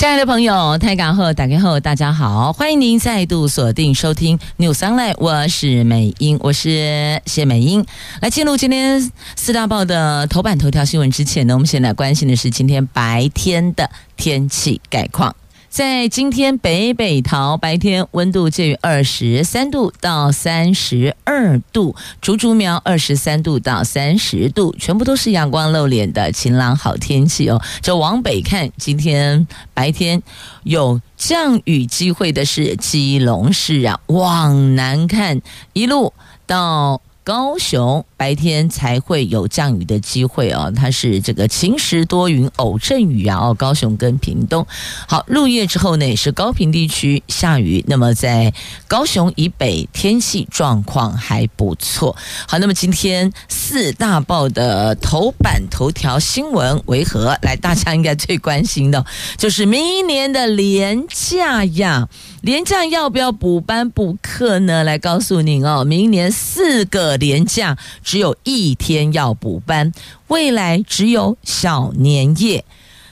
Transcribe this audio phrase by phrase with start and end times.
[0.00, 7.84] 亲爱的朋友，泰港后打开后，大家好，欢迎您再度锁定收听 News Online，我是美英，我是谢美英。
[8.22, 15.36] 来进入今天四大报的头版头条新闻之前呢，我们先来关心的是今天白天的天气概况。
[15.70, 27.62] 在今天北北桃白天温度介于二十三度到三十二度，竹竹苗二十三度到三十度，全部都是阳光露脸的晴朗好天气哦。
[27.82, 30.20] 就往北看，今天白天
[30.64, 35.40] 有降雨机会的是基隆市啊，往南看
[35.72, 36.12] 一路
[36.46, 37.00] 到。
[37.22, 44.66] 高雄白天才会有降雨的机会哦，它是这个晴时多云偶阵雨啊哦，高雄跟屏东。
[45.08, 47.82] 好，入夜之后呢，也是高屏地区下雨。
[47.88, 48.52] 那么在
[48.86, 52.14] 高雄以北天气状况还不错。
[52.46, 57.38] 好，那么今天四大报的头版头条新闻为何？
[57.40, 59.02] 来，大家应该最关心的，
[59.38, 62.06] 就是明年的连假呀。
[62.42, 64.82] 连假要不要补班补课呢？
[64.82, 67.76] 来告诉您哦，明年四个连假
[68.10, 69.92] 只有一天要补班，
[70.26, 72.64] 未来只有小年夜。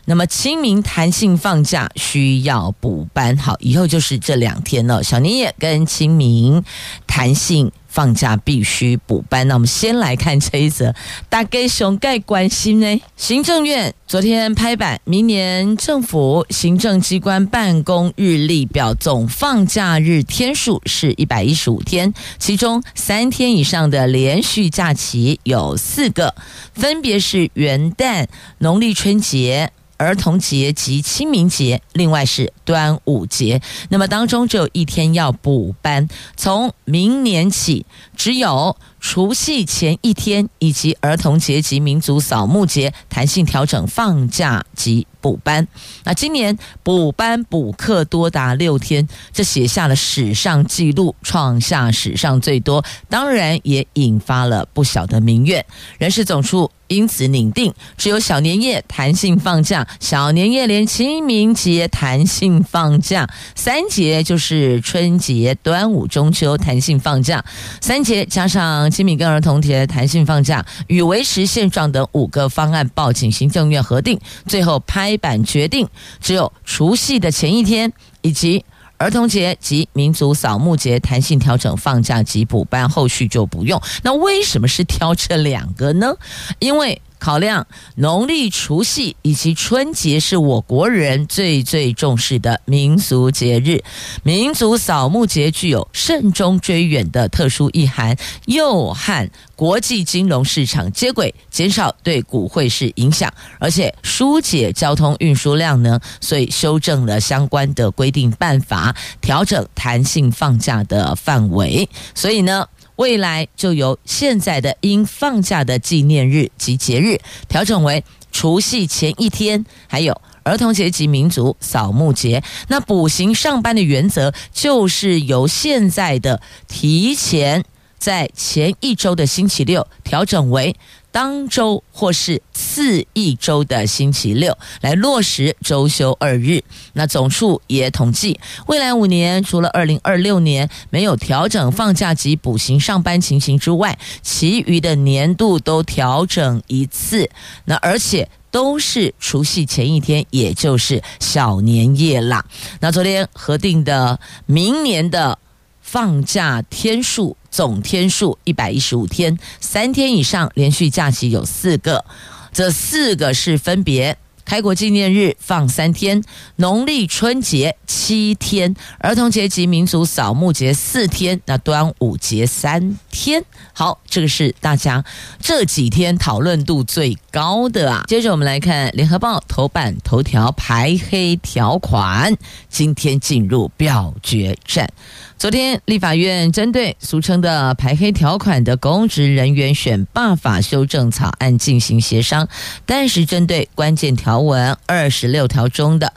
[0.08, 6.64] 那么清明弹性放假需要补班，好，以后就是这两天了，小年夜跟清明
[7.06, 7.70] 弹性。
[7.90, 9.48] 放假必须补班。
[9.48, 10.94] 那我们先来看这一则，
[11.28, 13.02] 大概熊盖关心呢。
[13.16, 26.34] 行政院昨天拍板，明年政府行政机关办公日历表总放假日天数是一百一十五天，其中三天以上的连续假期有四个，
[26.74, 28.26] 分别是元旦、
[28.58, 29.72] 农历春节。
[29.98, 33.60] 儿童节及清明节，另外是端午节。
[33.90, 37.84] 那么当中只有一天要补班，从明年起
[38.16, 45.66] 只有除夕前一天以及儿童节及民族扫墓节弹性调整放假及补班。
[46.04, 55.64] 那今年补班补课多达六天，这写下了史上纪录，创下史上最多，当然也引发了不小的民怨。
[55.98, 56.70] 人事总处。
[56.88, 67.44] 因此拟定，只有小年夜弹性放假，小年夜连清明节弹性放假，三节就是春节、端午、中秋弹性放假，
[67.82, 75.88] 三节加上清明跟儿童节弹性放假，与维持现状等五个方案报请行政院核定，最后拍板决定，
[76.20, 78.64] 只有除夕的前一天以及。
[79.00, 83.80] 儿童节及民族扫墓节弹性调整放假及补班，后续就不用。
[84.02, 86.16] 那为什么是挑这两个呢？
[86.58, 87.00] 因为。
[87.18, 93.82] 考量农历除夕以及春节是我国人最最重视的民俗节日，
[94.22, 112.66] 民族扫墓节具有慎终追远的特殊意涵，又和国际金融市场接轨，减少对股汇市影响，而且疏解交通运输量呢，所以修正了相关的规定办法，调整弹性放假的范围，所以呢。
[112.98, 122.42] 未来就由现在的应放假的纪念日及节日调整为除夕前一天，还有儿童节及民族扫墓节。
[122.66, 127.64] 那补行上班的原则就是由现在的提前
[127.98, 130.76] 在前一周的星期六调整为。
[131.10, 136.62] 当周或是次一周的星期六来落实周休二日。
[136.92, 147.28] 那总处也统计，未来五年除了二零二六年没有调整放假及补行上班情形之外，其余的年度都调整一次。
[147.64, 152.44] 那而且都是除夕前一天，也就是小年夜啦。
[152.80, 155.38] 那昨天核定的明年的
[155.80, 157.36] 放假天数。
[157.50, 162.04] 总天数一百一十五天，三天以上连续假期有四个，
[162.52, 164.16] 这四个是分别。
[164.48, 166.24] 开国纪念日放三天，
[166.56, 173.44] 农历春节七天，儿童节及民族扫墓节四天，那端午节三天。
[173.74, 175.04] 好，这个是大家
[175.38, 178.04] 这几天讨论度最高的啊。
[178.08, 182.34] 接着我们来看联合报头版头条排黑条款，
[182.70, 184.90] 今天进入表决战。
[185.36, 192.48] 昨天立法院针对俗称的排黑条款的公职人员选罢法修正草案进行协商，
[192.86, 194.37] 但是针对关键条。
[194.38, 196.12] 条文二十六条中的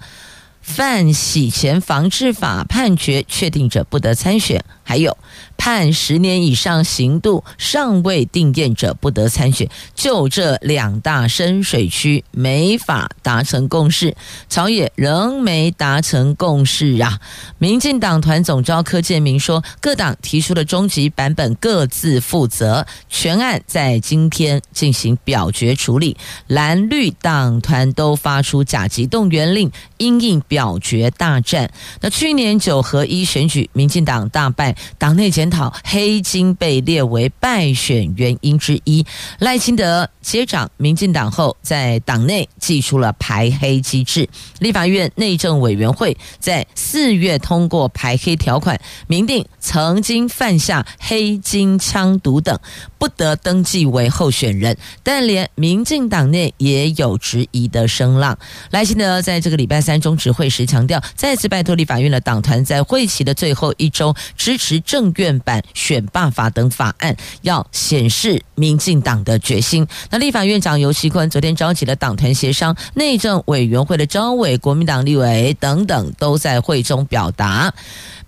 [0.61, 4.63] 犯洗钱防治法判决确定者不得参选。
[4.91, 5.17] 还有
[5.55, 9.69] 判十年以上刑度尚未定验者不得参选。
[9.95, 14.13] 就这两大深水区没法达成共识，
[14.49, 17.21] 朝野仍没达成共识啊！
[17.57, 26.17] 民进党团总召柯建铭说，各党提出的终极版本各自负责，全案在今天进行表决处理。
[26.47, 31.71] 蓝绿党团都发出甲级动员令，因应表决大战。
[32.01, 34.75] 那去年九合一选举，民进党大败。
[34.97, 39.05] 党内检讨黑金被列为败选原因之一。
[39.39, 44.27] 赖清德接掌民进党后，在党内祭出了排黑机制。
[44.59, 52.57] 立法院内政委员会在四月通过排黑条款，明定曾经犯下黑金、枪毒等，
[52.97, 54.77] 不得登记为候选人。
[55.03, 58.37] 但连民进党内也有质疑的声浪。
[58.69, 64.81] 赖清德在这个礼拜三中执会时强调，再次拜托立法院的党团在会期的最后一周支持。
[64.81, 69.87] 政院版选办法等法案，要显示民进党的决心。
[70.09, 77.73] 那立法院长游锡堃昨天召集了党团协商，内政委员会的张伟、国民党立委等等，都在会中表达。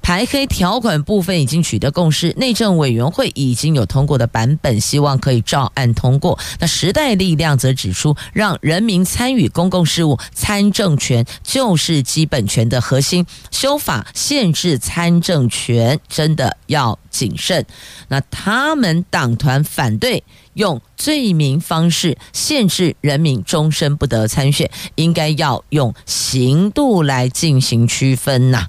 [0.04, 6.38] 排黑条款部分已经取得共识，内政委员会已经有通过的版本，希望可以照案通过。
[6.60, 13.26] 那时代力量则指出，让人民参与公共事务，参政权就是基本权的核心。
[13.50, 17.66] 修法限制参政权，真的要谨慎。
[18.10, 20.22] 那他们党团反对
[20.56, 28.68] 用罪名方式限制人民终身不得参选，应该要用刑度来进行区分呐。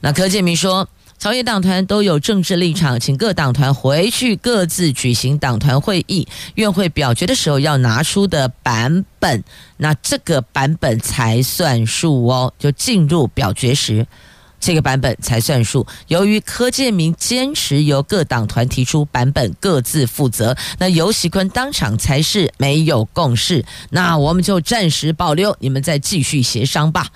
[0.00, 0.88] 那柯建铭说，
[1.18, 9.44] 朝野党团都有政治立场，请各党团回去各自举行党团会议，院会表决的时候要拿出的版本，
[9.76, 12.54] 那这个版本才算数哦。
[12.58, 14.06] 就进入表决时，
[14.58, 15.86] 这个版本才算数。
[16.08, 27.08] 由于柯建铭坚持由各党团提出版本，各自负责，那游锡堃当场才是没有共识，那我们就暂时保留，你们再继续协商吧。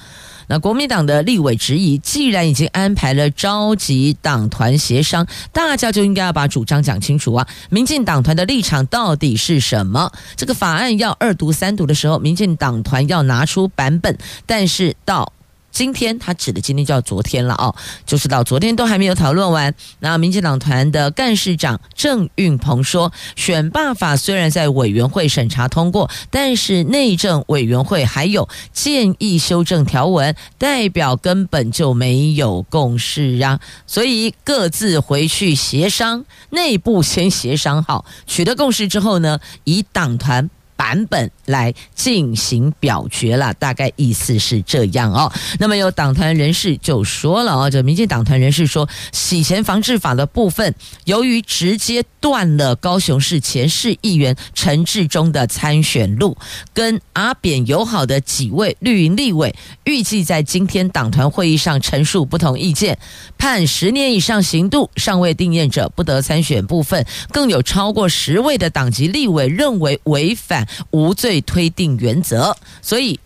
[0.47, 7.47] 那国民党的立委质疑，既然已经安排了召集党团协商，大家就应该要把主张讲清楚啊！
[7.71, 10.11] 民进党团的立场到底是什么？
[10.37, 15.33] 这个法案要二读三读的时候，民进党团要拿出版本，但是到。
[15.75, 17.75] 今天他指的今天叫昨天了哦，
[18.07, 19.75] 就是到昨天都还没有讨论完。
[19.99, 33.59] 那民进党团的干事长郑运鹏说，选罢法虽然在委员会审查通过，但是内政委员会还有建议修正条文，代表根本就没有共识啊。
[33.85, 40.49] 所以各自回去协商，内部先协商好，取得共识之后呢，以党团。
[40.77, 45.33] 版本来进行表决了，大概意思是这样哦。
[45.59, 50.75] 那么有党团人士就说了哦，这民进党团人士说，洗钱防治法的部分，
[51.05, 56.37] 由于直接断了高雄市前市议员陈志忠的参选路，
[56.73, 59.55] 跟阿扁友好的几位绿营立委，
[59.85, 62.99] 预计在今天党团会议上陈述不同意见，
[63.39, 70.64] 判十年以上刑度尚未定验者不得参选部分，更有超过十位的党籍立委认为违反。
[70.91, 73.19] 无罪推定原则，所以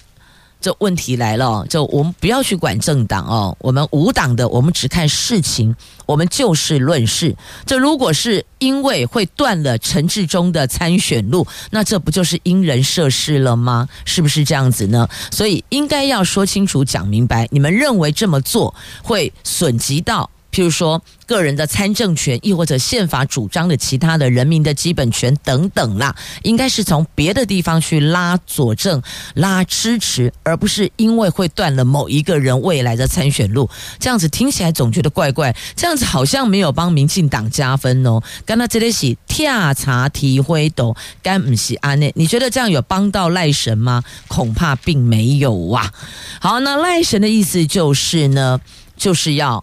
[0.60, 5.74] 这问题来了，就我们不要去管政党哦，我们无党的，我们只看事情，
[6.04, 7.36] 我们就事论事。
[7.64, 13.88] 这如果是因为会断了陈志忠的参选路，那这不就是因人设事了吗？
[14.04, 15.08] 是不是这样子呢？
[15.30, 20.28] 所以应该要说清楚、讲明白，你们认为这么做会损及到。
[20.50, 29.02] 譬如说，个人的参政权，亦或者宪法主张的其他的人民的基本权等等啦，应该是从别的地方去拉佐证、
[29.34, 33.68] 拉支持，而不是因为会断了某一个人未来的参选路。
[34.00, 38.22] 这样子听起来总觉得怪怪，这样子好像没有帮民进党加分哦。
[38.46, 42.10] 刚才这里是跳茶提灰斗，干唔是安内？
[42.16, 44.02] 你觉得这样有帮到赖神吗？
[44.26, 45.92] 恐怕并没有啊。
[46.40, 48.58] 好，那赖神的意思就是呢，
[48.96, 49.62] 就是要。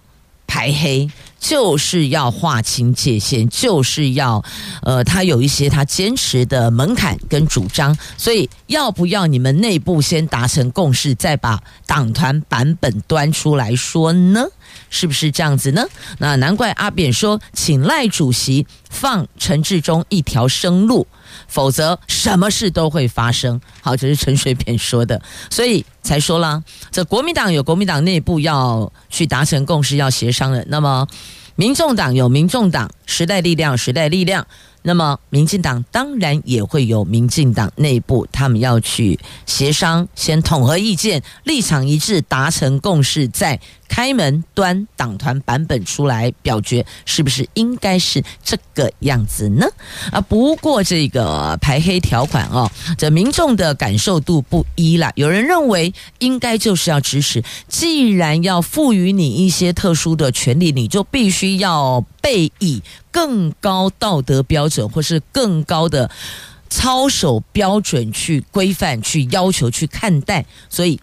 [0.56, 4.42] 排黑就是要划清界限，就是要，
[4.84, 14.46] 呃，他有一些他坚持的门槛跟主张，所以要不要你们内部先达成共识，再把党团版本端出来说呢？
[14.90, 15.86] 是不是这样子呢？
[16.20, 21.08] 那难怪阿扁说，请赖主席放陈志忠一条生路。
[21.48, 23.60] 否则，什么事都会发生。
[23.82, 30.66] 好，这是陈水扁说的，所以才说了，这国民党有国民党内部要去达成共识，要协商的。
[30.70, 31.06] 那么，
[31.56, 34.48] 民众党有民众党，时代力量，时代力量，
[34.88, 49.66] 那么民进党当然也会有民进党内部，他们要去协商，先统合意见，立场一致，达成共识，再开门端党团版本出来表决，是不是应该是这个样子呢？
[50.12, 55.12] 啊，不过这个排黑条款哦，这民众的感受度不一啦。
[55.16, 62.84] 有人认为应该就是要支持，既然要赋予你一些特殊的权利，你就必须要被以。
[63.16, 66.12] 更高道德标准，或是更高的
[66.70, 71.00] 操守标准去规范、去要求、去看待，所以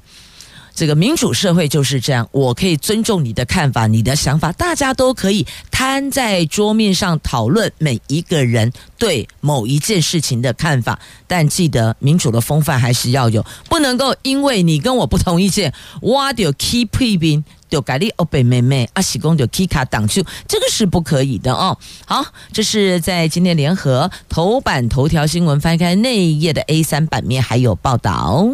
[0.75, 2.29] 这个民主社会就是这样。
[2.33, 10.99] 我可以尊重你的看法、你的想法，大家都可以摊在桌面上讨论每一个人对某一件事情的看法。
[11.27, 17.45] 但记得民主的风范还是要有，不能够因为你跟我不同意见，我就 keep 批评。
[17.69, 21.79] 就改立欧北妹妹阿喜公就 K 卡挡住，这个是不可以的哦。
[22.05, 28.47] 好，这是在今天联合头版头条新闻翻开那一页的 A 三版面还有报道。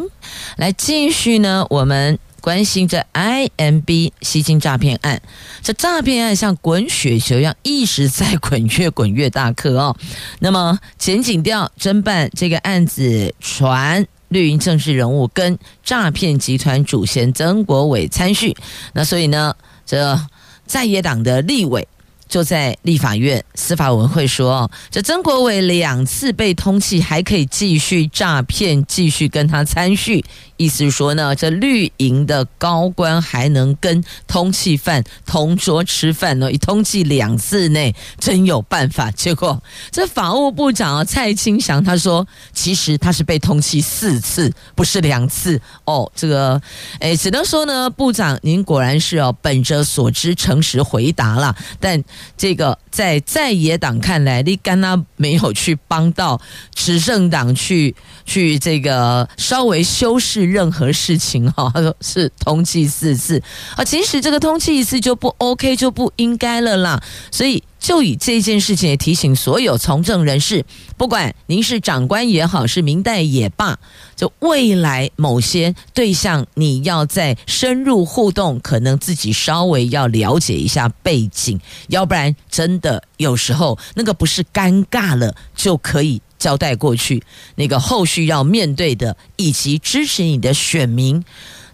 [0.56, 5.20] 来继续呢，我们关心着 IMB 吸金诈骗案，
[5.62, 9.96] 这诈骗案像滚雪球一样一直在滚，越滚越大颗哦。
[10.40, 14.06] 那么检警调侦办这个案子传。
[14.30, 18.54] 绿营政治人物跟诈骗集团主嫌曾国伟参叙，
[18.92, 19.54] 那所以呢，
[19.86, 20.20] 这
[20.66, 21.88] 在野党的立委
[22.28, 30.24] 就在立法院司法委员会说，这曾国伟两次被通缉，还可以继续诈骗，继续跟他参叙。
[30.56, 36.50] 意思是说呢，这绿营的高官还能跟通缉犯同桌吃饭呢？
[36.50, 39.08] 一通缉两次内真有办法。
[39.12, 46.10] 结果这法务部长蔡清祥他说，其实他是被通缉四次，不是两次哦。
[46.14, 46.60] 这个
[46.98, 51.54] 诶，只能说呢，部长您果然是哦，本着所知诚实回答了。
[51.78, 52.02] 但
[52.36, 56.40] 这个在在野党看来，你刚刚没有去帮到
[56.74, 57.94] 执政党去
[58.24, 60.48] 去这个稍微修饰。
[60.48, 63.42] 任何事情哈，他说是通缉四次
[63.76, 67.02] 啊，其实这个通缉一次就不 OK，就不应该了啦。
[67.30, 70.64] 所以就以这件事情也提醒所有从政人士，
[70.96, 73.78] 不管您是长官也好，是民代也罢，
[74.16, 86.20] 就未来某些对象，你要再深入互动，可能自己稍微要了解一下背景，要不然真的有时候那个不是尴尬了就可以。
[86.38, 87.20] 交代过去
[87.56, 91.24] 那个后续要面对的，以及支持你的选民，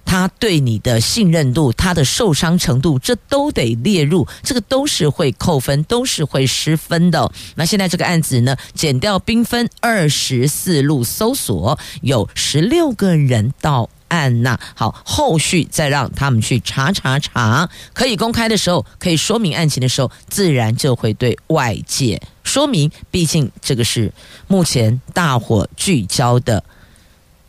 [0.04, 7.30] 他对你的信任度、他的受伤程度，这都得列入，这个都是会扣分，都是会失分的。
[7.56, 14.58] 那现在这个案子呢，减掉兵分二十四路搜索，有十六个人到案呐。
[14.74, 22.20] 好，后续再让他们去查查查，可以公开的时候，可以说明案情的时候，自然就会对外界。
[22.44, 24.12] 说明，毕竟这个是
[24.46, 26.62] 目前大伙聚焦的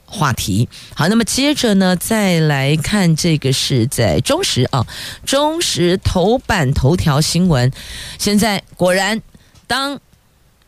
[0.06, 0.68] 话题。
[0.94, 4.86] 好，那么接着呢，再来看这个是在中时啊，
[5.26, 7.72] 中时头版头条新闻。
[8.18, 9.22] 现在果然，
[9.68, 10.00] 当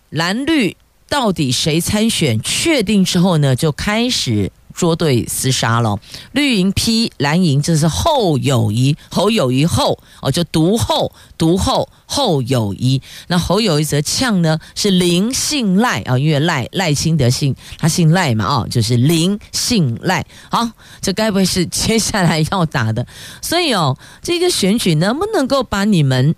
[0.09, 0.75] 蓝绿
[1.07, 4.51] 到底谁参选确定之后呢，就开始。
[4.77, 5.99] 捉对厮杀了，
[6.33, 13.01] 绿营批蓝营，这是侯友谊，侯友谊后哦，就独后独后侯友谊。
[13.27, 20.23] 那侯友谊则呛呢，是林姓赖啊，因为赖赖清德姓，他姓赖嘛啊，就是林姓赖。
[20.51, 20.69] 好，
[21.01, 23.05] 这该不会是接下来要打的？
[23.41, 26.35] 所以哦，这个选举能不能够把你们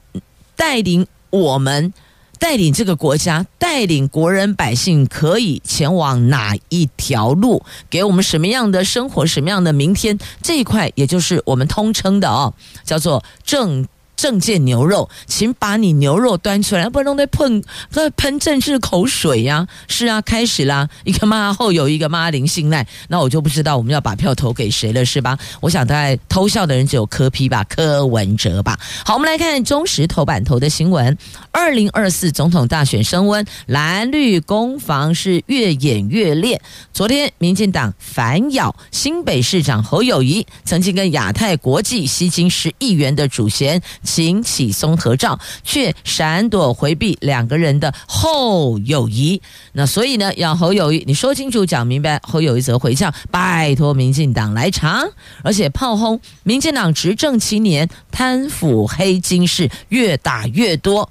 [0.56, 1.94] 带领我们？
[2.40, 7.64] 带领这个国家，带领国人百姓，可以前往哪一条路？
[7.90, 9.26] 给我们什么样的生活？
[9.26, 10.18] 什么样的明天？
[10.42, 12.54] 这一块，也就是我们通称的哦，
[12.84, 13.86] 叫做正。
[14.20, 25.40] 政见牛肉，请把你牛肉端出来，不然都在喷在喷政治口水呀、是啊，开始啦，一个妈后有一个妈林信赖，那我就不知道我们要把票投给谁了，是吧？
[25.62, 28.78] 我想大概偷笑的人只有柯批吧，柯文哲吧。
[29.06, 31.18] 好，我们来看中时头版头的新闻：
[31.52, 36.62] 二零二四总统大选升温，蓝绿攻防是越演越烈。
[36.94, 43.82] 昨天，民进党反咬新北市长侯友谊，曾经跟亚太国际吸金十亿元的主嫌。
[44.10, 49.40] 请启松合照，却闪躲回避两个人的后友谊。
[49.74, 52.20] 那所以呢，要侯友谊，你说清楚讲明白。
[52.24, 55.06] 侯友谊则回呛，拜托民进党来查，
[55.44, 61.08] 而且炮轰民进党执政七年贪腐黑金是越打越多。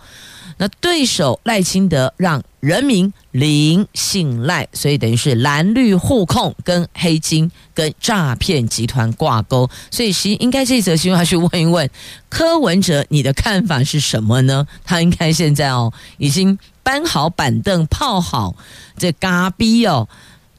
[0.57, 9.69] 那对手赖清德让人民零信赖，所以等于是蓝绿互控，跟黑金、跟诈骗集团挂钩。
[9.91, 11.89] 所以其实应该这则新闻要去问一问
[12.29, 14.67] 柯文哲，你的看法是什么呢？
[14.85, 16.59] 他应该现在哦已经。
[16.81, 18.57] 搬好板凳，泡好
[18.97, 20.09] 这咖啡哦。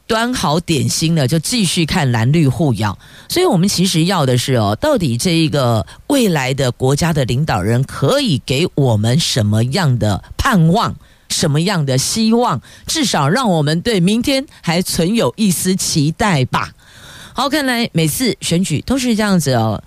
[0.06, 2.96] 端好点心了，就继续看蓝绿互咬。
[3.28, 10.96] 所以，我们其实要的是哦，到底这一个未来的国家的领导人可以给我们什么样的盼望，
[11.30, 12.62] 什么样的希望？
[12.86, 16.72] 至少让我们对明天还存有一丝期待吧。
[17.34, 19.82] 好，看来每次选举都是这样子哦。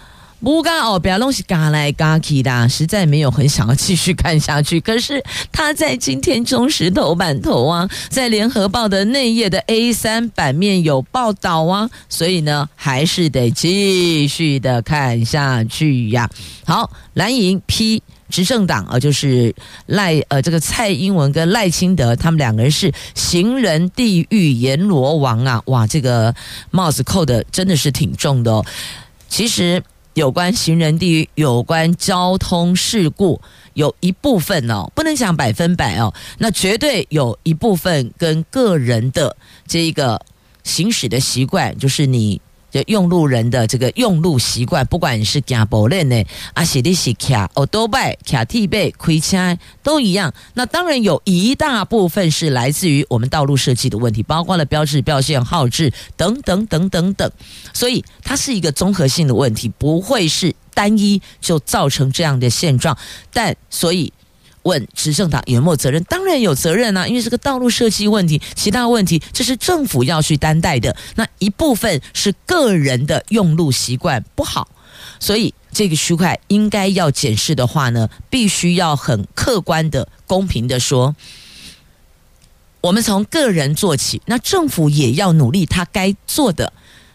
[0.45, 4.81] 不干哦，不要东西嘎来嘎去的，实在没有很想要继续看下去。
[4.81, 5.23] 可是
[5.53, 16.29] 他在今天中时头版头啊，在联合报的内页的 A 三版面有报道啊，所以呢，还是得继续的看下去呀。
[16.67, 19.55] 好，蓝营 P 执政党啊，就是
[19.87, 26.35] 赖呃这个蔡英文跟赖清德，他们两个人是行人地狱阎罗王啊，哇，这个
[26.73, 28.67] 帽子扣的真的是挺重的哦。
[29.29, 29.81] 其实。
[30.15, 33.41] 有关行人地狱，有关交通事故，
[33.73, 39.35] 有一部分哦，不能讲百分百哦，那绝对有一部分跟个人的
[39.67, 40.21] 这一个
[40.65, 42.39] 行驶的习惯，就是你。
[42.73, 46.25] 就用路人的这个用路习惯，不管你是行步轮呢，
[46.55, 50.33] 啊，是你是骑欧多拜、骑 T 背、开车都一样。
[50.55, 57.31] 那当然有一大部分是来自于我们道路设计的问题，包括了标志、标线、号志等等等等等。
[57.75, 62.97] 所以它是一个综合性的问题，不会是单一就造成这样的现状。
[63.33, 64.11] 但所以。
[64.65, 66.03] 问执政党有没有责任？
[66.05, 70.97] 当然有责任啊，因为这个道路设计问题，其他问题这是政府要去担待的。
[71.17, 74.69] 那一部分是个人的用路习惯不好，
[75.19, 81.17] 所以这个区块应该要检视的话呢，必须要很客观的、公平的说，
[82.81, 86.73] 我们从个人做起，那政府也要努力他该做的。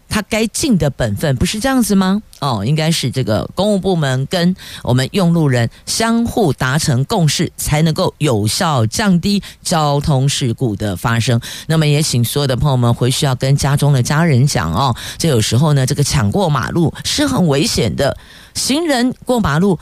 [0.10, 2.22] 他该尽的本分不是这样子吗？
[2.40, 11.40] 哦，应该是这个公务部门跟我们用路人相互达成共识，才能够有效降低交通事故的发生。
[11.68, 18.18] 那么也请所有的朋友们回去要跟家中的家人讲哦，这有时候呢，这个抢过马路是很危险的，
[18.54, 19.80] 行人过马路。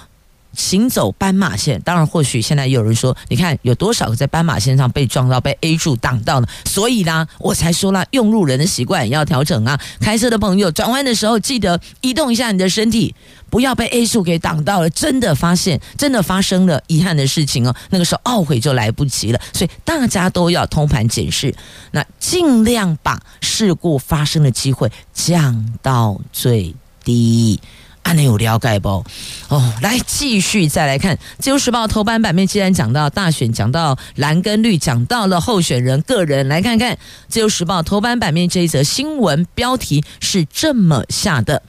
[0.55, 9.79] 行走斑马线，当然或许现在有人说，你看有多少个在斑马线上被撞到、被 A 柱挡到了，所以呢，我才说了，用路人的习惯要调整啊。
[9.99, 13.13] 开车的朋友转弯的时候，记得移动一下你的身体，
[13.49, 14.89] 不要被 A 柱给挡到了。
[14.89, 19.39] 真的发现，真的发生了遗憾的事情哦，那个时候懊悔就来不及了。
[19.53, 21.53] 所以大家都要通盘检视，
[21.91, 27.59] 那尽量把事故发生的机会降到最低。
[28.05, 29.03] 安内有了解不？
[29.47, 32.45] 哦，来继续再来看《自由时报》头版版面。
[32.45, 36.93] 既然讲到大选，讲到蓝跟绿，讲到了候选人个人，来看看
[37.27, 41.63] 《自由时报》头版版面这一则新闻标题是这么下的：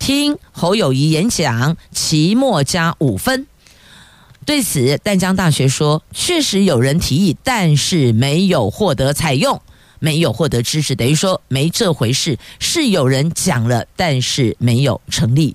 [0.00, 3.46] 听侯友谊演讲，期末加五分。
[4.44, 9.62] 对此，淡江大学说，确实有人提议，但是没有获得采用。
[10.02, 12.38] 没有获得支持，等于说没这回事。
[12.58, 15.54] 是有人讲了，但是没有成立。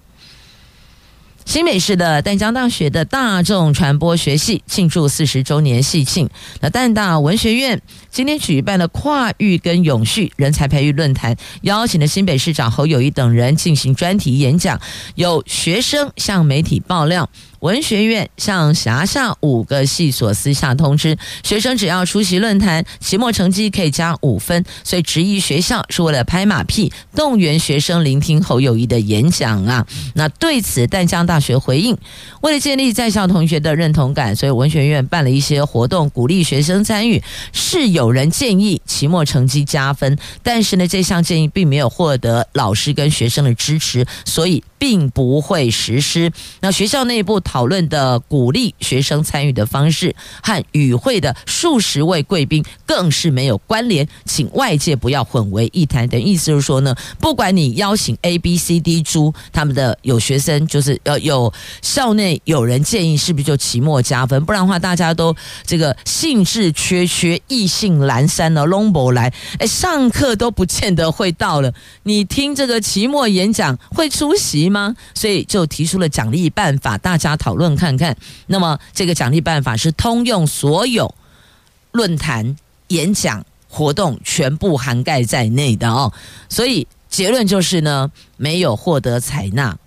[1.45, 6.27] 新北市的淡江大学的大众传播学系庆祝四十周年系庆，
[6.59, 7.79] 那淡大文学院
[8.09, 14.81] 今天举办了跨域跟永续人才培育论坛，邀请了新北市长侯友谊等人进行专题演讲，
[15.13, 17.29] 有学生向媒体爆料。
[17.65, 24.63] 文学院向辖下五个系所私下通知，学生只要出席论坛，期末成绩可以加五分。
[24.83, 29.83] 所以质疑学校是为了拍马屁，动员学生聆听侯友谊的演讲啊。
[30.13, 31.97] 那对此，淡江大学回应，
[32.41, 37.19] 为了建立在校同学的认同感，所以文学院办了一些活动，鼓励学生参与。
[37.51, 44.63] 是有人建议期末成绩加分，但是呢，这项建议并没有获得老师跟学生的支持，所以。
[44.85, 46.31] 并不会实施。
[46.61, 56.07] 那学校内部讨论的鼓励学生参与的方式，和与会的数十位贵宾更是没有关联，请外界不要混为一谈。
[56.07, 64.45] 等意思就是说呢，不管你邀请 A、B、C、D 诸他们的有学生，就是呃有校内有人建议，是不是就期末加分？
[64.45, 71.73] 不然的话，大家都这个兴致缺缺、意兴阑珊了，拢不来，哎，上课都不见得会到了。
[72.03, 74.74] 你听这个期末演讲会出席吗？
[74.75, 74.95] 吗？
[75.13, 78.15] 所以就提出了奖励办法，大家讨论看看。
[78.47, 81.15] 那么这个奖励办法是通用所有
[81.93, 82.57] 论坛、
[82.89, 86.11] 演讲活动全部涵盖在内的哦。
[86.49, 89.77] 所以结论就是呢，没有获得采纳。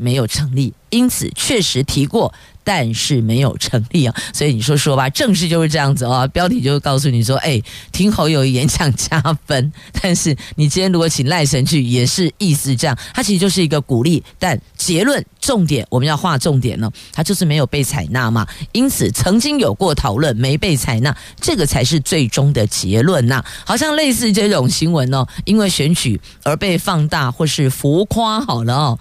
[0.00, 2.32] 没有成立，因此确实提过。
[2.68, 6.28] 但是没有成立啊，所以你说说吧，正式就是这样子哦。
[6.34, 7.58] 标题就告诉你说，哎，
[7.92, 9.72] 听侯友演讲加分。
[10.02, 14.22] 但是你今天如果请赖神去，也是意思这样，它其实就是一个鼓励。
[14.38, 18.46] 但结论重点，我们要画重点呢，它就是没有被采纳嘛。
[18.72, 23.42] 因此曾经有过讨论，没被采纳，这个才是最终的结论呐。
[23.64, 28.98] 好像类似这种新闻哦，因为选举而被放大或是浮夸好了哦。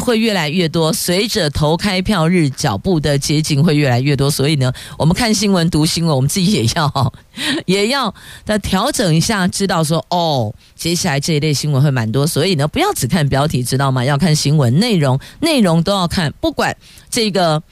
[0.00, 4.30] 会越来越多，随着投开票日脚步的接近，会越来越多。
[4.30, 7.12] 所以呢，我们看新闻、读新闻，我们自己也要
[7.66, 8.14] 也要
[8.46, 12.26] 的调整一下，知道说哦，接下来这一类新闻会蛮多。
[12.26, 14.04] 所以呢，不要只看标题，知道吗？
[14.04, 16.32] 要看新闻内容，内容都要看。
[16.40, 16.76] 不管
[17.10, 17.62] 这个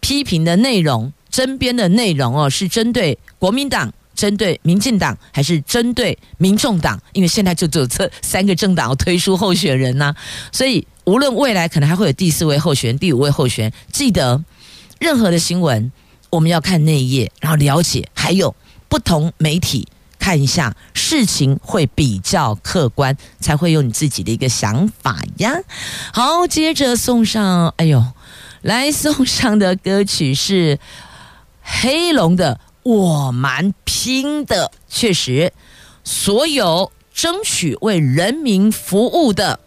[0.00, 3.92] 批评的内容、争辩的内容哦，是针对国民党。
[4.12, 7.00] 针对民进党还是针对民众党？
[7.14, 10.14] 因为现在就只有这三个政党推出候选人呐、
[10.52, 14.44] 所以无论未来可能还会有第四位候选人、第五位候选人，记得
[14.98, 15.90] 任何的新闻
[16.30, 18.54] 我们要看内页，然后了解，还有
[18.88, 25.54] 不同媒体看一下，事情会比较客观，才会有你自己的一个想法呀。
[26.12, 28.04] 好，接着送上，哎呦，
[28.62, 30.78] 来送上的歌曲是
[31.62, 32.60] 黑龙的。
[32.82, 35.52] 我蛮拼的，确实，
[36.02, 39.60] 所有争取为人民服务的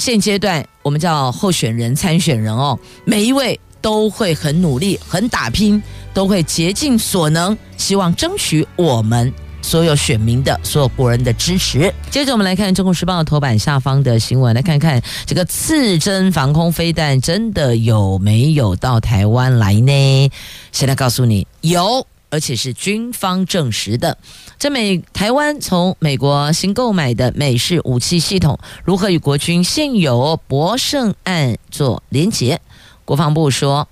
[0.00, 5.80] 现阶段，我们叫候选人、参选人哦，每一位都会很努力、很打拼，
[6.14, 11.92] 都会竭尽所能，希望争取我们所有选民的、所有国人的支持。
[12.10, 20.30] 接着，我们来看《中国时报》头版下方的新闻，来看看这个刺针防空飞弹真的有没有到台湾来呢？
[20.72, 22.06] 现在告诉你，有。
[22.30, 24.16] 而且是军方证实的，
[24.58, 32.60] 这美台湾从美国新购买的美式武器系统如何与国军现有博胜案做连结？
[33.04, 33.88] 国防部说，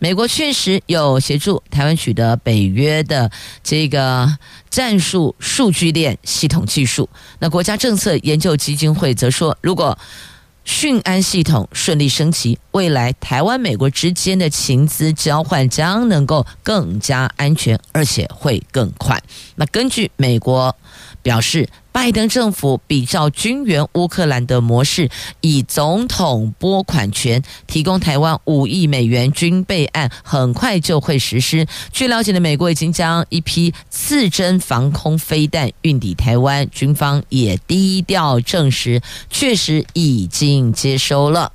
[0.00, 3.30] 美国确实有协助台湾取得北约的
[3.62, 4.36] 这个
[4.68, 7.08] 战术数据链系统技术。
[7.38, 9.96] 那国家政策研究基金会则说，如果
[10.64, 19.20] 讯安系统顺利升级，未来台湾美国之间的情资交换将能够更加安全，而且会更快。
[19.56, 20.74] 那根据美国
[21.22, 25.10] 表示，拜登政府比照军援乌克兰的模式，
[25.42, 31.66] 以总统拨款权提供台湾五亿美元军备案，很快就会实施。
[31.92, 41.52] 据了解呢，美国已经将一批次针防空飞弹运抵台湾，军方也低调证实，确实已经接收了。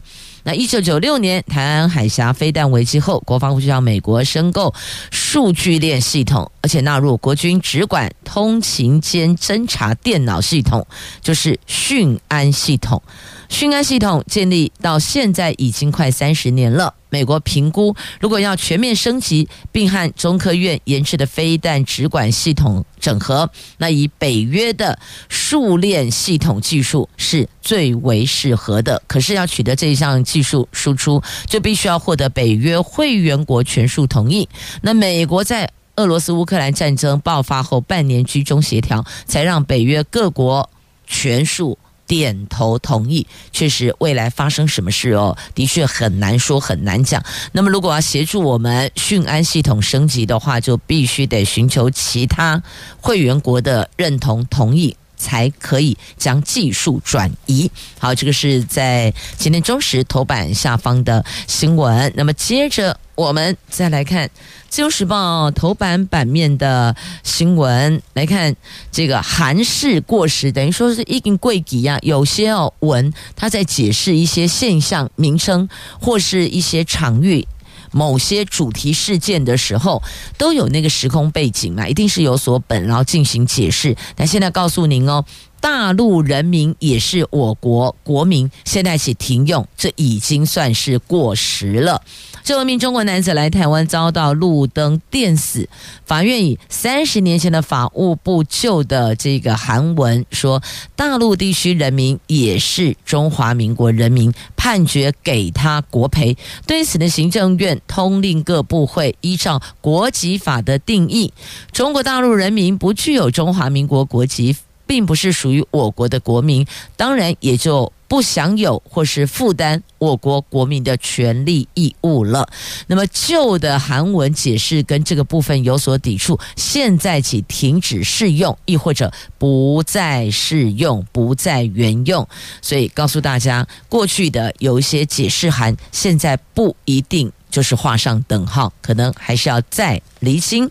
[0.48, 4.74] 那一九九六年台湾海峡飞弹危机后，国防部就向美国申购
[5.12, 10.88] 数据链系统，而且纳入国军直管通勤间侦察电脑系统，
[11.20, 13.04] 就是讯安系统。
[13.50, 16.94] 讯安系统建立到现在已经快三十年了。
[17.10, 29.02] 美国评估，如果要全面升级，并和中科院研制的飞弹直管系统整合，那以北约的数链系统技术是最为适合的。
[29.08, 34.50] 可是要取得这项技术输出，就必须要获得北约会员国全数同意。
[34.82, 40.70] 那美国在俄罗斯乌克兰战争爆发后半年居中协调，才让北约各国
[41.06, 41.78] 全数。
[42.08, 47.24] 点头同意，确实未来发生什么事哦，的确很难说，很难讲。
[47.52, 52.64] 那么，如果要协助我们讯安系统升级的话，就必须得寻求其他
[53.02, 57.70] 会员国的认同同意，才可以将技术转移。
[58.00, 62.12] 好，这个是在今天中时头版下方的新闻。
[62.16, 62.98] 那么接着。
[63.18, 64.28] 我们再来看
[64.70, 68.56] 《自由时报》头版版面的新闻，来看
[68.92, 71.98] 这个韩式过时，等于说是一根贵几啊？
[72.04, 75.68] 有些哦文，它在解释一些现象名称
[76.00, 77.48] 或是一些场域、
[77.92, 80.04] 某些主题事件的时候，
[80.38, 83.98] 都有那个时空背景嘛，一定是有所本，然后进行解释。
[84.16, 85.26] 但现在告诉您哦。
[85.60, 92.00] 大陆人民也是我国国民，现在起停用，这已经算是过时了。
[92.48, 95.68] 这名中国男子来台湾遭到路灯电死，
[96.06, 100.64] 法院以三十年前的法务部旧的这个韩文说，
[100.96, 106.38] 大陆地区人民也是中华民国人民，判决给他国赔。
[106.66, 111.34] 对此呢，行政院通令各部会依照国籍法的定义，
[111.74, 114.56] 中国大陆人民不具有中华民国国籍。
[114.88, 122.50] 并不是属于我国的国民，当然也就不享有或是负担我国国民的权利义务了。
[122.88, 132.26] 那么旧的韩文解释跟这个部分有所抵触，现在起停止适用，亦或者不再适用，不再原用。
[132.62, 137.32] 所以告诉大家，过去的有一些解释函，现在不一定。
[137.50, 140.70] 就是画上等号，可能还是要再厘清。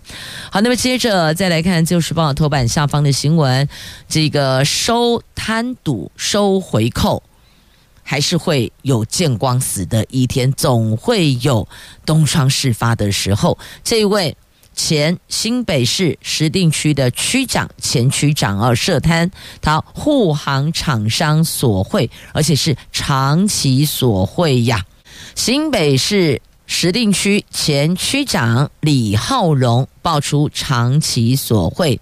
[0.51, 3.67] 好，那么接着再来看《自由时报》头版下方的新闻，
[4.09, 7.23] 这个收贪赌、收回扣，
[8.03, 11.67] 还是会有见光死的一天，总会有
[12.05, 13.59] 东窗事发的时候。
[13.83, 14.37] 这一位
[14.75, 19.31] 前新北市石碇区的区长、前区长啊，涉贪，
[19.63, 24.85] 他护航厂商索贿，而且是长期索贿呀，
[25.35, 26.41] 新北市。
[26.67, 32.01] 石碇区前区长李浩荣爆出长期索贿，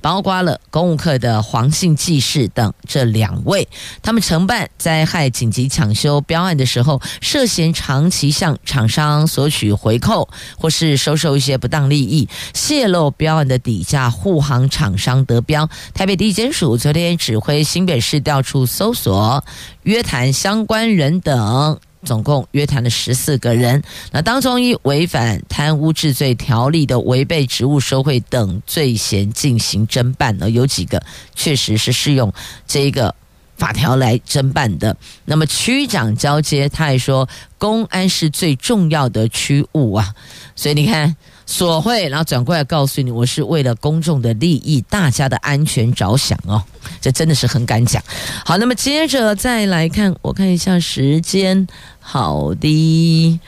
[0.00, 3.68] 包括了公务课的黄姓技士等这两位，
[4.00, 15.68] 他们承办灾害紧急抢修标案的时候，涉嫌长期向厂商索取回扣，或是收受一些不当利益，泄露标案的底价，护航厂商得标。
[15.92, 19.44] 台北地检署昨天指挥新北市调处搜索，
[19.82, 21.78] 约谈相关人等。
[22.02, 31.02] 总共约谈了十四个人，那当中以违反贪污治罪条例的违背职务收贿等罪嫌进行侦办，呢有几个
[31.34, 32.32] 确实是适用
[32.66, 33.14] 这一个
[33.60, 34.96] 法条来侦办的。
[35.24, 40.12] 那么区长交接，他还说公安是最重要的区务啊，
[40.56, 41.14] 所以你看。
[41.52, 46.62] 索贿，然后转过来告诉你，我是为了公众的利益、大家的安全着想哦，
[47.00, 48.00] 这真的是很敢讲。
[48.44, 51.66] 好，那么接着再来看，我看一下时间，
[51.98, 53.40] 好的，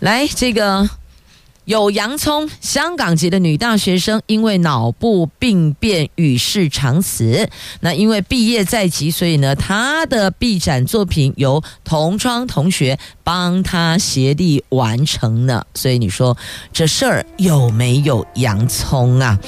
[0.00, 0.88] 来这个。
[1.64, 7.48] 有洋葱，香港籍的女大学生因为脑部病变与世长辞。
[7.80, 15.66] 那因为毕业在即，所以呢，她的毕展作品由同窗同学帮她协力完成了。
[15.74, 16.36] 所以你说
[16.70, 19.38] 这事儿有没有洋葱啊？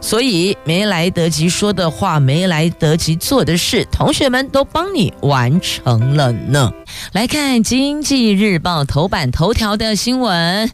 [0.00, 6.72] 所以没来得及说的话，没来得及做的事，同学们都帮你完成了呢。
[7.12, 10.70] 来看《经济日报》头版头条的新闻。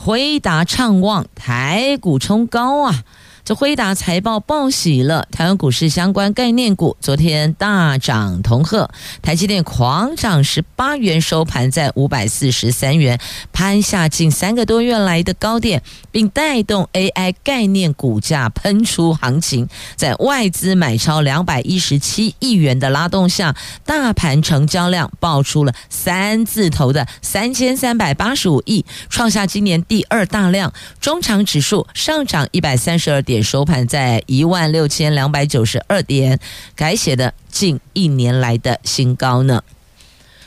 [0.00, 3.02] 回答畅旺，台股冲高啊！
[3.48, 8.90] 这辉达财报报喜了，台湾股市相关概念股昨天大涨同贺，
[9.22, 13.18] 台积电狂涨十八元，收盘在五百四十三元，
[13.50, 19.66] 攀下近三个多月来的高点，并带动 AI 概念股价喷出行情。
[19.96, 23.56] 在外资买超两百一十七亿元的拉动下，
[23.86, 30.70] 大盘成交量爆出了三字头的三千三百八十五亿，创下今年第二大量。
[31.00, 33.37] 中场指数上涨一百三十二点。
[33.42, 36.38] 收盘在一万六千两百九十二点，
[36.74, 39.62] 改写的近一年来的新高呢。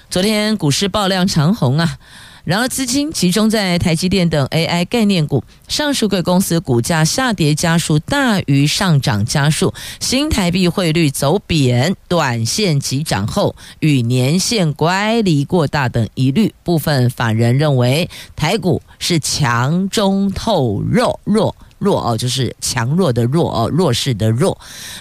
[0.10, 1.98] 昨天股市爆量长红啊，
[2.44, 21.56] 然而资金集中在台积电等 AI 概念股，上述贵公司股价下跌家数大于上涨家数，新台币汇率走贬，短线急涨后与年线乖离过大等疑虑，部分法人认为台股是强中透弱弱。
[21.82, 24.56] 弱哦，就是强弱的弱哦，弱势的弱。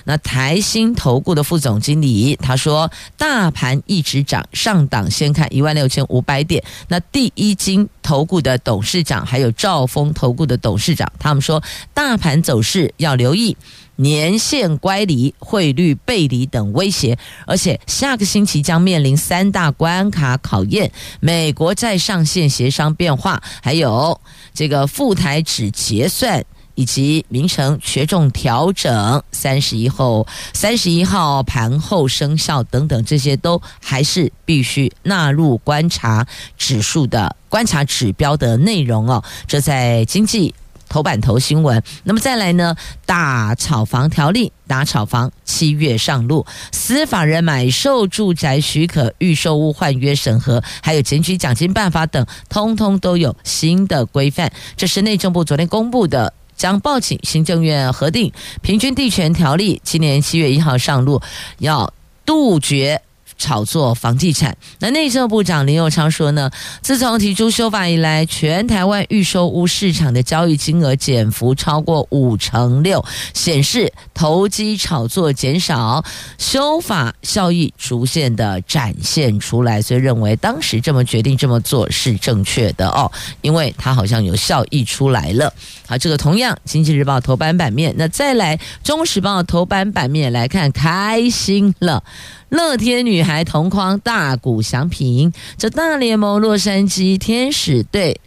[0.04, 6.64] 那台新投顾的副总经理他说，大盘一直涨，上档先看一万六千五百点。
[6.88, 11.62] 那第一金投顾的董事长还有兆丰投顾的董事长，他们说，
[11.92, 13.54] 大盘走势要留意
[13.96, 20.90] 年线乖离、汇率背离等威胁，而且下个星期将面临三大关卡考验：
[21.20, 24.18] 美国债上限协商变化，还有
[24.54, 26.42] 这个富台指结算。
[26.80, 39.22] 以及名称权重调整，三十一后三十一号盘后生效等等，这些都还是必须纳入观察指数的观察指标的内容哦。
[39.46, 40.54] 这在经济
[40.88, 41.82] 头版头新闻。
[42.02, 54.50] 那么再来呢，打炒房条例，打炒房七月上路，司法人买售住宅许可、预售屋换约审核，还有检举奖金办法等，通通都有新的规范。
[54.78, 56.32] 这是内政部昨天公布的。
[56.60, 61.22] 将报请行政院核定平均地权条例，今年七月一号上路，
[61.56, 61.90] 要
[62.26, 63.00] 杜绝
[63.40, 64.56] 炒作房地产。
[64.78, 66.50] 那内政部长林佑昌说呢，
[66.82, 76.04] 自从提出修法以来，全台湾预售屋市场的交易金额减幅超过五成六，显示投机炒作减少，
[76.36, 79.80] 修法效益逐渐的展现出来。
[79.80, 85.52] 所以认为当时这么决定这么做是正确的哦，因为它好像有效益出来了。
[85.86, 92.04] 好，这个同样《经济日报》头版版面，那再来《中时报》头版版面来看，开心了，
[92.50, 93.42] 乐天女孩。
[93.42, 95.32] 同框大谷翔平。
[95.56, 98.20] 这大联盟洛杉矶天使队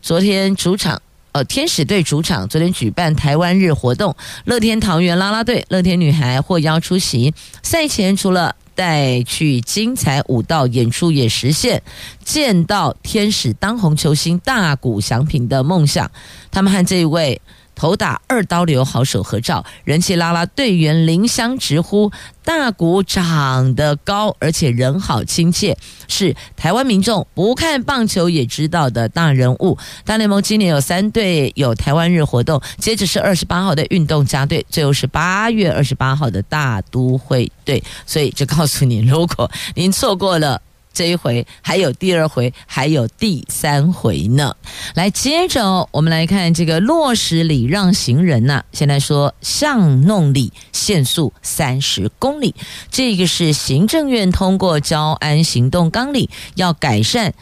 [0.00, 1.00] 昨天主场，
[1.32, 7.34] 呃，天使队主场昨天举办台湾日活动，乐天桃园啦啦队、乐天女孩获邀出席。
[7.62, 11.82] 赛前除了带去精彩舞蹈演出，也实现
[12.22, 16.08] 见到天使当红球星大谷翔平的梦想。
[16.50, 17.40] 他们和这一位。
[17.80, 22.12] 投打二刀流好手合照，人气拉拉队员林香直呼
[22.44, 25.74] 大谷长得高，而且人好亲切，
[26.06, 29.78] 是台湾民众不看棒球也知道的大人物。
[30.04, 37.82] 大联盟今年有三队有台湾日活动，接着是二十八号的运动家队，最后是八月二十八号的大都会队。
[38.04, 40.60] 所以就告诉你，如果您错过了。
[40.92, 44.54] 这一回还有第二回，还有第三回呢。
[44.94, 48.64] 来，接着我们来看这个落实礼让行人呐、啊。
[48.72, 52.54] 现在说巷弄里限速三十公里，
[52.90, 57.32] 这个是行政院通过交安行动纲领，要改善。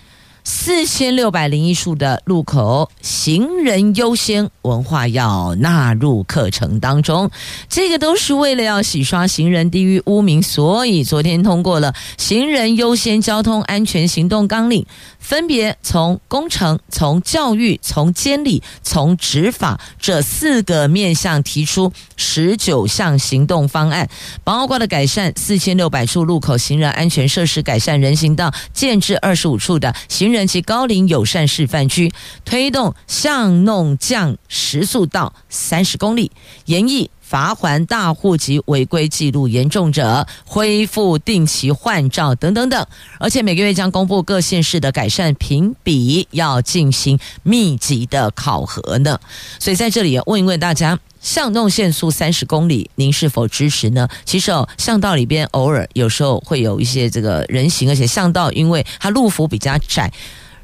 [0.50, 7.30] 四千六百零一处的路口，行人优先文化要纳入课程当中。
[7.68, 14.86] 这个都是为了要洗刷行人地狱污名，所以昨天通过了行人优先交通安全行动纲领，
[15.18, 24.08] 分别从工程、从教育、从监理、从执法这四个面向提出十九项行动方案，
[24.44, 30.37] 包括了改善四千六百处路口行人安全设施，改善人行道，建置二十五处的行人。
[30.46, 32.12] 及高龄友善示范区，
[32.44, 36.30] 推动巷弄降时速到三十公里，
[36.66, 42.86] 严议罚还大户及违规记录严重者，恢复定期换照等等等。
[43.20, 49.20] 而且每个月将公布各县市的改善评比，要进行密集的考核呢。
[49.58, 54.08] 所以在这里也问一问大家，巷弄限速三十公里，您是否支持呢？
[54.24, 60.10] 其实哦，巷道里边偶尔有时候会有一些这个人行，而且巷道因为它路幅比较窄。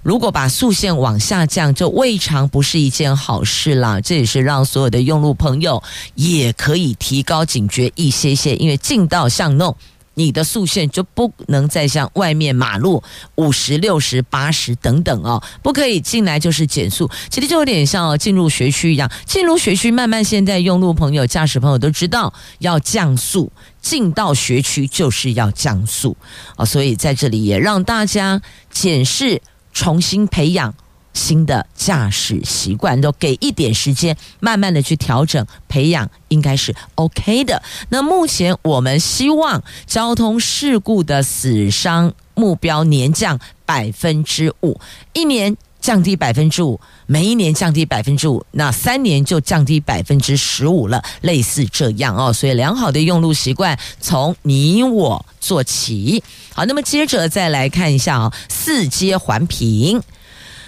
[0.04, 3.98] 如果把速限往下降，就未尝不是一件好事啦。
[4.02, 5.82] 这也是让所有的用路朋友
[6.14, 9.74] 也可以提高警觉一些些，因为进到巷弄，
[10.12, 13.02] 你的速限就不能再像外面马路
[13.36, 17.08] 五十、六十、八十等等哦，不可以进来就是减速。
[17.30, 26.14] 其实就有点像进入学区一样，进入学区，慢慢现在用路朋友、驾驶朋友都知道要降速，进到学区就是要降速
[26.56, 26.66] 哦。
[26.66, 29.40] 所以在这里也让大家检视。
[29.74, 30.72] 重新培养
[31.12, 37.62] 新的驾驶习惯，都给一点时间，慢慢的去调整培养，应该是 OK 的。
[37.90, 44.80] 那目前我们希望交通事故的死伤目标年降百分之五，
[45.12, 52.32] 一年降低百分之五，每一年降低百分之五，那三年就降低百分之十五了，类似这样哦。
[52.32, 56.24] 所以良好的用路习惯从你我做起。
[56.54, 60.00] 好，那么接着再来看一下啊，四阶环评，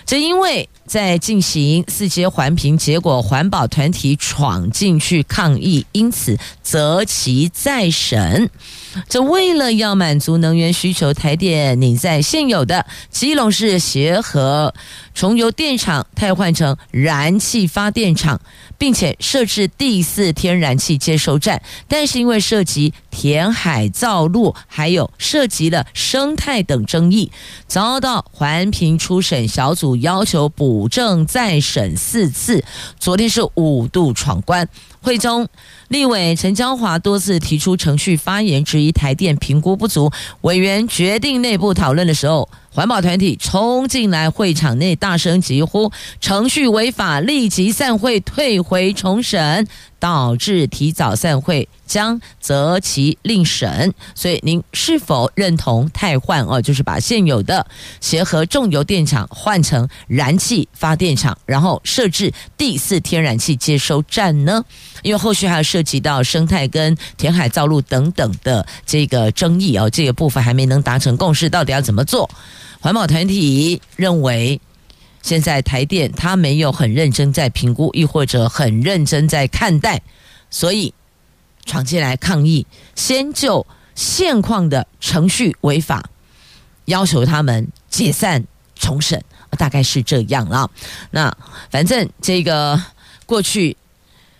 [0.04, 8.48] 这因为在进行四阶环评，结果环保团体闯进去抗议，因此择期再审。
[9.08, 14.72] 这为了要满足能源需求，台电拟在现有的基隆市协和
[15.12, 18.40] 重油电厂汰换成燃气发电厂，
[18.78, 27.30] 并且设置第四天然气接收站，但是因为涉及填海造陆，还有涉及了生态等争议，
[27.66, 32.62] 遭到环评初审小组要求补正再审四次，
[33.00, 34.68] 昨天是五度闯关。
[35.00, 35.48] 会中
[35.88, 40.10] 立委陈江华多次提出程序发言，质疑台电评估不足。
[40.40, 49.66] 委员决定内部讨论的时候，环保团体冲进来会场内大声疾呼：“程序违法，立即散会，退回重审。”
[49.98, 53.92] 导致提早散会，将择期另审。
[54.14, 56.60] 所以您是否认同汰换哦？
[56.60, 57.66] 就是把现有的
[58.02, 64.62] 协和重油电厂换成燃气发电厂，然后设置第四天然气接收站呢？
[65.02, 72.28] 因为后续还要涉及到生态跟填海造陆等等的这个争议哦，这个部分还没能达成共识，到底要怎么做？
[72.80, 74.60] 环保团体认为。
[75.22, 80.00] 现在台电他没有很认真在评估，亦或者很认真在看待，
[80.50, 80.94] 所以
[81.64, 86.08] 闯进来抗议，先就现况的程序违法，
[86.84, 88.44] 要求他们解散
[88.76, 89.20] 重审，
[89.58, 90.70] 大概是这样了。
[91.10, 91.36] 那
[91.72, 92.80] 反正这个
[93.26, 93.76] 过去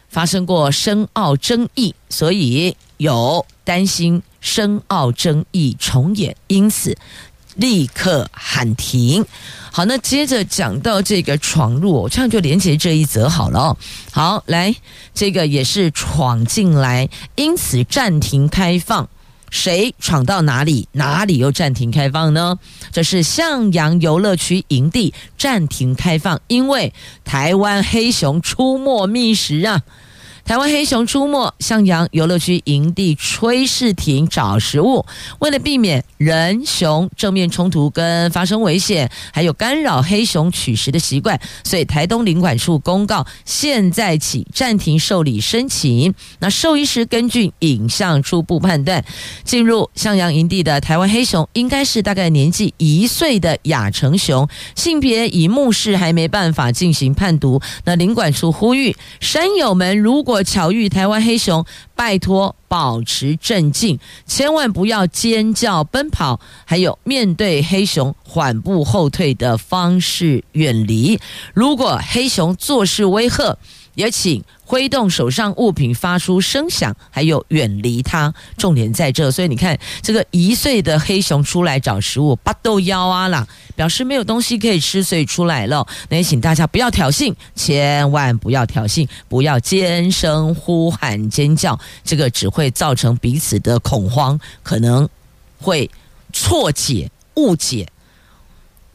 [0.08, 6.96] 发生过深澳争议，所以有担心深澳争议重演，因此。
[7.56, 9.24] 立刻喊停。
[9.70, 13.76] 好，那接着讲到这个闯入，我这样就连接这一则好了。
[14.10, 14.74] 好，来，
[15.12, 19.06] 这个也是闯进来，因此暂停开放
[19.50, 22.58] 谁闯到哪里，哪里又暂停开放呢？
[22.90, 29.82] 这是向阳游乐区营地暂停开放，因为台湾黑熊出没觅食啊。
[30.46, 35.04] 台湾黑熊出没，向阳游乐区营地炊事亭找食物。
[35.40, 46.14] 为了避免人熊正面冲突跟发生危险，还有干扰黑熊取食的习惯，所以台东林管处公告，现在起暂停受理申请。
[46.38, 49.04] 那兽医师根据影像初步判断，
[49.42, 57.60] 进入向阳营地的台湾黑熊应该是大概年纪一岁的亚成熊，性别以目视还没办法进行判读。
[57.84, 61.64] 那林管处呼吁山友们，如果巧遇台湾黑熊，
[61.94, 71.18] 拜托保持镇静，千万不要尖叫、奔跑，还有面对黑熊缓步后退的方式远离。
[71.54, 73.56] 如果黑熊做事威吓，
[73.94, 78.34] 也请挥动手上物品发出声响，还有远离它。
[78.58, 83.46] 重点在这，所以你看这个一岁的黑熊出来找食物，巴豆腰啊啦，
[83.76, 85.86] 表示没有东西可以吃，所以出来了。
[86.08, 95.08] 那也请大家不要挑衅，千万不要挑衅，不要尖声呼喊尖叫，这个只会造成彼此的恐慌，可能
[95.60, 95.88] 会
[96.32, 97.86] 错解误解。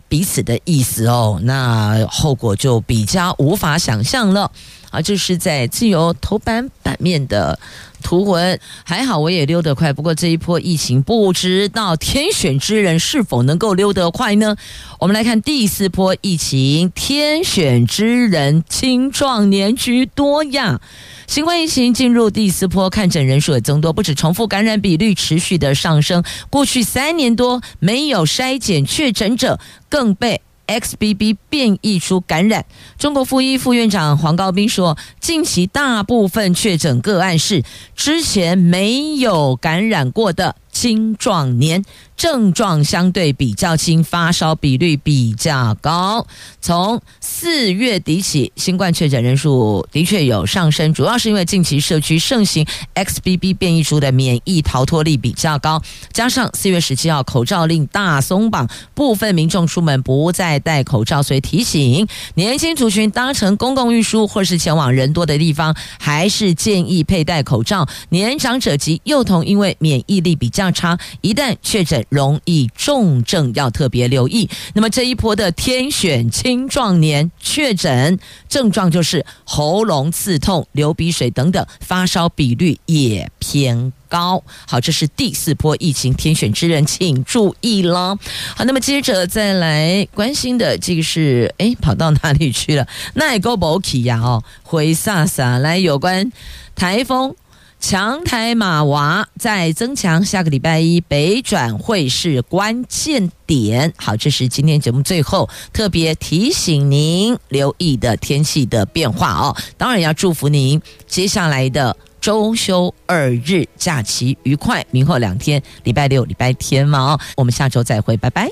[0.09, 4.51] 彼此的意思哦，那后果就比较无法想象了
[4.91, 5.01] 啊！
[5.01, 7.57] 这是在自由头版版面的
[8.03, 9.91] 图文，还好我也溜得快。
[9.91, 14.55] 不过这一波疫情，不知道天选之人是否能够溜得快呢？
[14.99, 20.79] 我们来看第四波疫情，天选之人青壮年居多呀。
[21.27, 26.21] 新冠疫情进入第四波，看诊人数也增多，不止重复感染比率持续的上升。
[26.49, 30.41] 过去三年多没有筛检确诊者，更被
[30.79, 32.65] XBB 变异株感染。
[32.97, 37.63] 中国副医副院长黄高斌说，近期大部分确诊个案是
[37.95, 41.83] 之前没有感染过的青壮年。
[42.17, 46.27] 症状相对比较轻，发烧比率比较高。
[46.61, 52.63] 从四月底起，新冠确诊人数的确有上升，主要是因为近期社区盛行
[52.93, 55.81] XBB 变异株的免疫逃脱力比较高，
[56.13, 67.87] 加上四月十七号口罩令大松绑，部分民众出门不再戴口罩，所以提醒年轻族群搭乘公共运输或是前往人多的地方，还是建议佩戴口罩。
[68.09, 72.05] 年长者及幼童因为免疫力比较差，一旦确诊。
[72.09, 74.49] 容易重症，要特别留意。
[74.73, 84.43] 那么这一波的天选青壮年确诊症状就是喉咙刺痛、流鼻水等等，发烧比率也偏高。
[84.67, 88.17] 好，这是第四波疫情，天选之人请注意了。
[88.57, 92.85] 好，那么接着再来关心的这个是，哎，跑到哪里去了？
[93.15, 94.19] 那也够不起呀？
[94.19, 96.31] 哦，回萨萨来有关
[96.75, 97.35] 台风。
[97.81, 103.91] 强台马娃在增强，下个礼拜一北转会是关键点。
[103.97, 109.57] 好，这是今天节目最后特别提醒您留意的天气的变化哦。
[109.77, 117.19] 当然要祝福您接下来的周休二日假期愉快，明后两天礼拜六、礼拜天嘛哦。
[117.35, 118.51] 我们下周再会，拜拜。